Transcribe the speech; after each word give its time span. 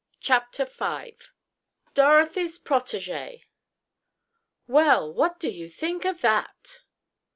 CHAPTER 0.19 0.65
V 0.65 1.15
DOROTHY'S 1.93 2.57
PROTEGE 2.57 3.47
"Well, 4.65 5.13
what 5.13 5.39
do 5.39 5.47
you 5.51 5.69
think 5.69 6.05
of 6.05 6.21
that!" 6.21 6.81